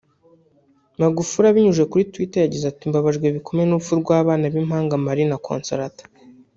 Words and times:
Magufuli 1.01 1.45
abinyujije 1.47 1.85
kuri 1.91 2.07
Twitter 2.11 2.39
ye 2.41 2.45
yagize 2.45 2.65
ati 2.67 2.83
“Mbabajwe 2.89 3.25
bikomeye 3.35 3.65
n’urupfu 3.67 3.91
rw’ 4.01 4.09
abana 4.21 4.45
b’impanga 4.53 5.01
Maria 5.05 5.27
na 5.31 5.37
Consolata 5.47 6.03